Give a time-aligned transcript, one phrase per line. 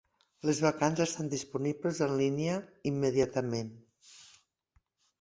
[0.49, 2.57] Les vacants estan disponibles en línia
[2.95, 3.73] immediatament.